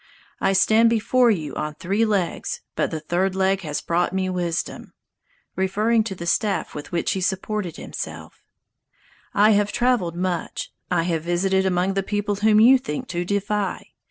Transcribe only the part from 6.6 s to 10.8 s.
with which he supported himself]. "I have traveled much,